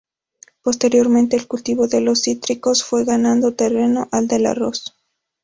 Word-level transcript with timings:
Posteriormente 0.63 1.35
el 1.37 1.45
cultivo 1.47 1.87
de 1.87 2.01
los 2.01 2.23
cítricos 2.23 2.83
fue 2.83 3.05
ganando 3.05 3.53
terreno 3.53 4.09
al 4.11 4.27
del 4.27 4.47
arroz. 4.47 4.95